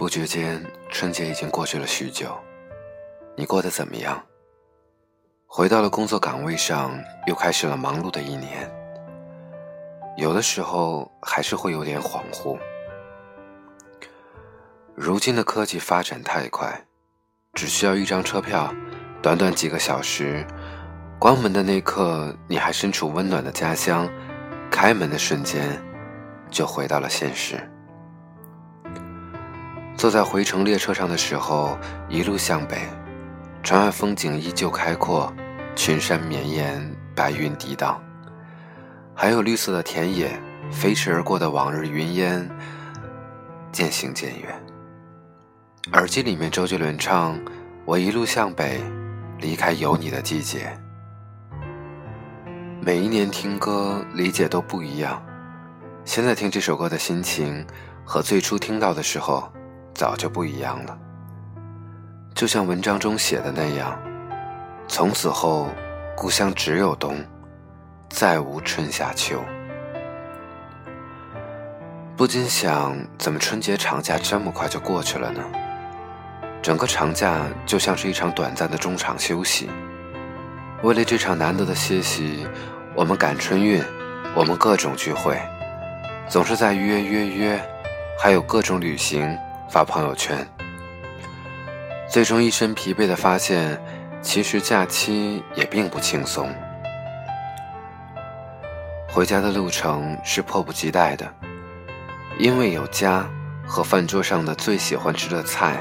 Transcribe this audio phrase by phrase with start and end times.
[0.00, 2.34] 不觉间，春节已经过去了许久。
[3.36, 4.18] 你过得怎么样？
[5.46, 8.66] 回到了工作岗位上，又开始了忙碌的一年。
[10.16, 12.58] 有的时候还是会有点恍惚。
[14.94, 16.82] 如今的科技发展太快，
[17.52, 18.74] 只需要一张车票，
[19.20, 20.46] 短短几个小时，
[21.18, 24.08] 关门的那刻，你还身处温暖的家乡；
[24.70, 25.78] 开门的瞬间，
[26.50, 27.60] 就回到了现实。
[30.00, 31.78] 坐在回程列车上的时候，
[32.08, 32.88] 一路向北，
[33.62, 35.30] 窗外风景依旧开阔，
[35.76, 38.02] 群山绵延，白云抵挡，
[39.14, 40.40] 还有绿色的田野，
[40.72, 42.48] 飞驰而过的往日云烟，
[43.70, 44.58] 渐行渐远。
[45.92, 47.38] 耳机里面周杰伦唱
[47.84, 48.80] ：“我一路向北，
[49.36, 50.74] 离开有你的季节。”
[52.80, 55.22] 每一年听歌理解都不一样，
[56.06, 57.66] 现在听这首歌的心情
[58.02, 59.46] 和最初听到的时候。
[59.94, 60.98] 早就不一样了，
[62.34, 63.98] 就像文章中写的那样，
[64.88, 65.68] 从此后，
[66.16, 67.22] 故乡只有冬，
[68.08, 69.42] 再无春夏秋。
[72.16, 75.42] 不禁想，怎么春节长假这么快就过去了呢？
[76.62, 79.70] 整个长假就像是一场短暂的中场休息。
[80.82, 82.46] 为了这场难得的歇息，
[82.94, 83.82] 我们赶春运，
[84.34, 85.40] 我们各种聚会，
[86.28, 87.62] 总是在约约约，
[88.18, 89.36] 还有各种旅行。
[89.70, 90.44] 发朋友圈，
[92.08, 93.80] 最终一身疲惫的发现，
[94.20, 96.52] 其实假期也并不轻松。
[99.08, 101.32] 回家的路程是迫不及待的，
[102.36, 103.24] 因为有家
[103.64, 105.80] 和饭桌上的最喜欢吃的菜，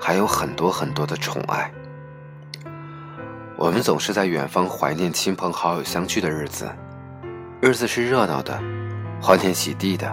[0.00, 1.70] 还有很多很多的宠爱。
[3.56, 6.68] 我们总是在远方怀念亲朋好友相聚的日子，
[7.60, 8.60] 日子是热闹的，
[9.20, 10.12] 欢天喜地的。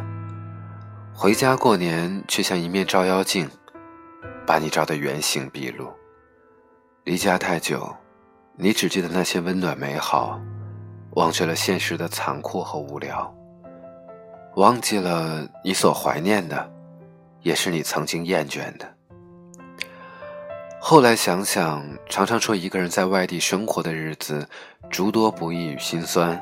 [1.22, 3.50] 回家过年，却像一面照妖镜，
[4.47, 5.91] 把你照得原形毕露。
[7.03, 7.94] 离家太久，
[8.56, 10.40] 你只记得那些温暖美好，
[11.16, 13.35] 忘却了现实的残酷和无聊。
[14.56, 16.72] 忘记了你所怀念的，
[17.41, 18.88] 也是你曾经厌倦的。
[20.80, 24.47] 后来想想，常常说一个人在外地生活的日子，
[24.90, 26.41] 诸多不易与心酸。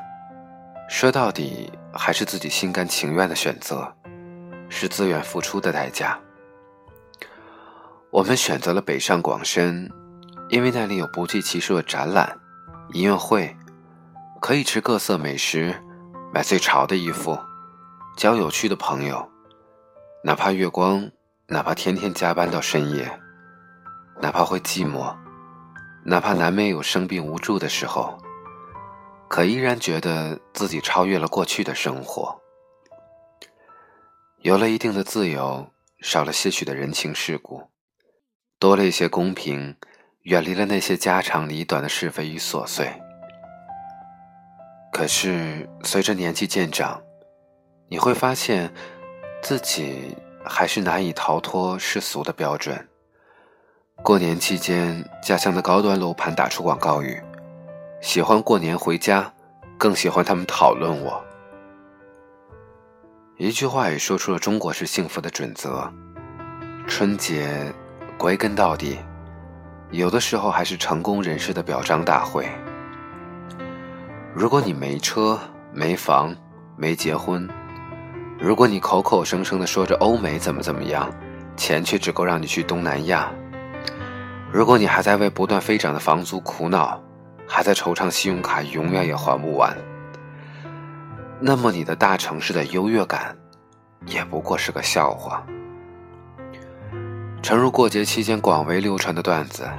[0.88, 3.92] 说到底，还是自己心甘情愿的选择。
[4.68, 6.18] 是自愿付出的代价。
[8.10, 9.90] 我们选择了北上广深，
[10.48, 12.38] 因为那里有不计其数的展览、
[12.92, 13.54] 音乐会，
[14.40, 15.74] 可以吃各色美食，
[16.32, 17.38] 买最潮的衣服，
[18.16, 19.28] 交有趣的朋友。
[20.24, 21.10] 哪怕月光，
[21.46, 23.20] 哪怕天天加班到深夜，
[24.20, 25.14] 哪怕会寂寞，
[26.04, 28.18] 哪怕难免有生病无助的时候，
[29.28, 32.34] 可依然觉得自己超越了过去的生活。
[34.42, 35.68] 有了一定的自由，
[36.00, 37.60] 少了些许的人情世故，
[38.60, 39.76] 多了一些公平，
[40.22, 42.88] 远离了那些家长里短的是非与琐碎。
[44.92, 47.02] 可是随着年纪渐长，
[47.88, 48.72] 你会发现，
[49.42, 52.88] 自己还是难以逃脱世俗的标准。
[54.04, 57.20] 过年期间，家乡的高端楼盘打出广告语
[58.00, 59.34] ：“喜欢过年回家，
[59.76, 61.20] 更喜欢他们讨论我。”
[63.38, 65.88] 一句话也说出了中国式幸福的准则：
[66.88, 67.72] 春节，
[68.18, 68.98] 归根到底，
[69.92, 72.48] 有的时候还是成功人士的表彰大会。
[74.34, 75.38] 如果你没车、
[75.72, 76.34] 没房、
[76.76, 77.48] 没结婚，
[78.40, 81.08] 如果你口口声声的说着欧美怎么怎么样，
[81.56, 83.30] 钱却只够让你去东南亚，
[84.50, 87.00] 如果你还在为不断飞涨的房租苦恼，
[87.46, 89.78] 还在惆怅信用卡永远也还不完。
[91.40, 93.36] 那么你的大城市的优越感，
[94.06, 95.46] 也不过是个笑话。
[97.40, 99.70] 诚如过节期间广为流传的段子：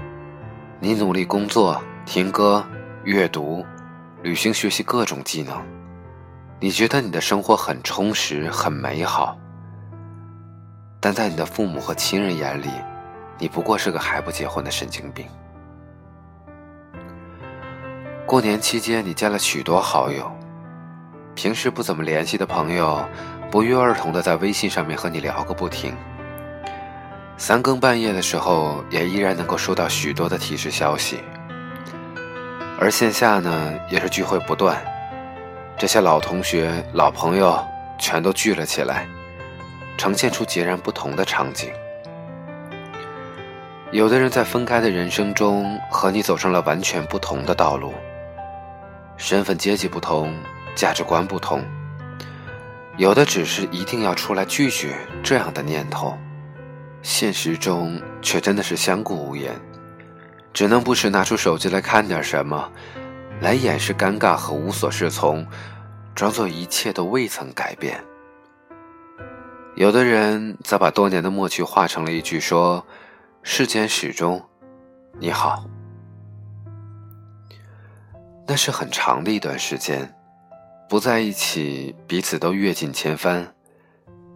[0.80, 2.66] 你努力工作、听歌、
[3.04, 3.66] 阅读、
[4.24, 5.62] 旅行、学习各种技能，
[6.62, 9.38] 你觉得你的生活很充实、很美好。
[11.02, 12.70] 但在你的父母和亲人眼里，
[13.38, 15.28] 你不过是个还不结婚的神经病。
[18.26, 20.32] 过年期间，你加了许多好友。
[21.42, 23.02] 平时不怎么联系的朋友，
[23.50, 25.96] 不约而同的在微信上面和你聊个不停。
[27.38, 31.20] 三更半夜的时候，也依然能够收到许多的提示消息。
[32.78, 34.76] 而线下呢，也是聚会不断，
[35.78, 37.58] 这些老同学、老朋友
[37.98, 39.08] 全都聚了起来，
[39.98, 41.72] 呈现出截然不同的场景。
[43.94, 47.94] 有的人在分开的人生中，和你走上了完全不同的道路，
[49.16, 50.36] 身份阶级不同。
[50.76, 51.64] 价值观不同，
[52.98, 54.94] 有的只是一定要出来聚聚
[55.24, 56.18] 这样的念头，
[57.02, 59.54] 现实中却真的是相顾无言，
[60.54, 62.72] 只能不时拿出手机来看点什么，
[63.42, 65.46] 来掩饰尴尬和无所适从，
[66.16, 68.02] 装作一切都未曾改变。
[69.76, 72.86] 有的人则把多年的默契化成了一句说
[73.44, 74.44] ：“世间始终，
[75.20, 75.64] 你好。”
[78.46, 80.14] 那是很长的一段时间，
[80.90, 83.54] 不在一起，彼此都阅尽千帆。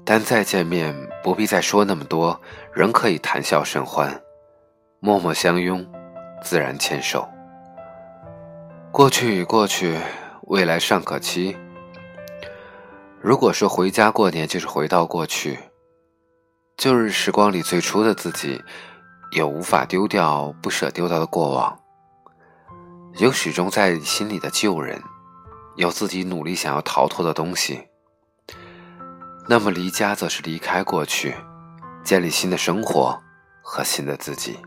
[0.05, 2.39] 但再见面，不必再说那么多，
[2.71, 4.21] 仍可以谈笑甚欢，
[4.99, 5.83] 默默相拥，
[6.43, 7.27] 自然牵手。
[8.91, 9.97] 过去已过去，
[10.43, 11.57] 未来尚可期。
[13.19, 15.57] 如果说回家过年就是回到过去，
[16.77, 18.61] 旧日时光里最初的自己，
[19.31, 21.79] 有无法丢掉、不舍丢掉的过往，
[23.17, 25.01] 有始终在心里的旧人，
[25.75, 27.87] 有自己努力想要逃脱的东西。
[29.47, 31.35] 那么离家则是离开过去，
[32.03, 33.21] 建立新的生活
[33.61, 34.57] 和新的自己。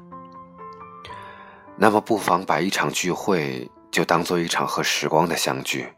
[1.79, 5.89] 那么不妨把一场聚会就当做一场和时光的相聚，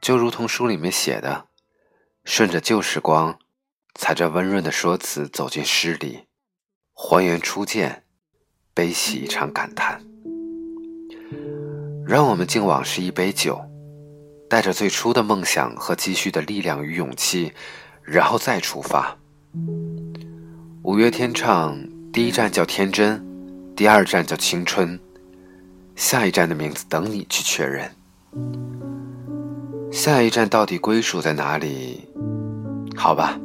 [0.00, 1.46] 就如同书里面写的，
[2.24, 3.38] 顺着旧时光，
[3.94, 6.26] 踩着温润的说辞走进诗里，
[6.92, 8.04] 还原初见，
[8.74, 10.04] 悲喜一场感叹。
[12.06, 13.71] 让我们敬往事一杯酒。
[14.52, 17.50] 带着最初的梦想和积蓄的力量与勇气，
[18.02, 19.16] 然后再出发。
[20.82, 21.74] 五月天唱：
[22.12, 23.24] 第一站叫天真，
[23.74, 25.00] 第二站叫青春，
[25.96, 27.90] 下一站的名字等你去确认。
[29.90, 32.06] 下一站到底归属在哪里？
[32.94, 33.40] 好吧，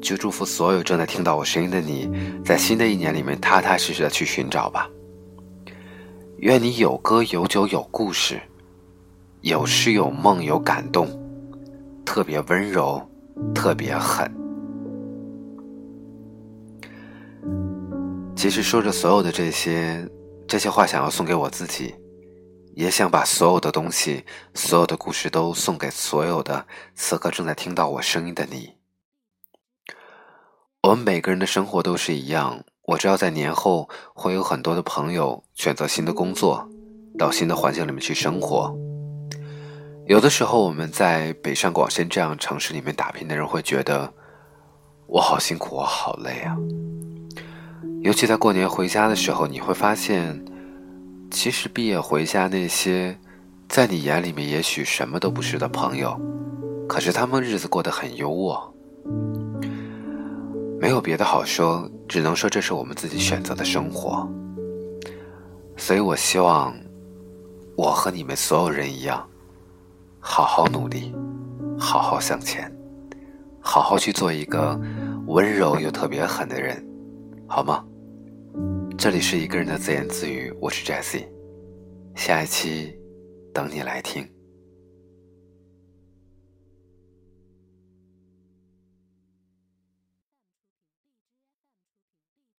[0.00, 2.08] 就祝福所有正在听到我声音的你，
[2.44, 4.88] 在新的一年里面踏踏实实的去寻找吧。
[6.36, 8.40] 愿你有歌有酒有故事。
[9.42, 11.08] 有诗有梦有感动，
[12.04, 13.00] 特别温柔，
[13.54, 14.30] 特别狠。
[18.36, 20.06] 其实说着所有的这些，
[20.46, 21.94] 这些话想要送给我自己，
[22.74, 28.74] 也想把所有的东西、所有的故事都送给所有的此刻正在听到我声音的你。
[30.82, 36.68] 我们每个人的生活都是一样，我知道在年后会有很多的朋友选择新的工作，
[37.18, 38.74] 到新的环境里面去生活。
[40.10, 44.12] 有的时候，我们在北上广深这样城市里面打拼的人会觉得，
[45.06, 46.56] 我好辛苦，我好累啊。
[48.02, 50.44] 尤其在过年回家的时候，你会发现，
[51.30, 53.16] 其实毕业回家那些，
[53.68, 56.20] 在你眼里面也许什么都不是的朋友，
[56.88, 58.60] 可是他们日子过得很优渥。
[60.80, 64.28] 没有别的好说，只能说这是我们自己选择的生活。
[65.76, 66.74] 所以我希望，
[67.76, 69.24] 我和你们所有人一样。
[70.20, 71.14] 好好努力，
[71.78, 72.70] 好好向前，
[73.58, 74.78] 好好去做一个
[75.26, 76.86] 温柔又特别狠的人，
[77.48, 77.82] 好吗？
[78.98, 81.26] 这里是一个人的自言自语，我是 Jesse，
[82.14, 82.94] 下一期
[83.54, 84.28] 等你来听。